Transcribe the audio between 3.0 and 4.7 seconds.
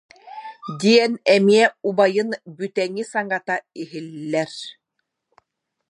саҥата иһиллэр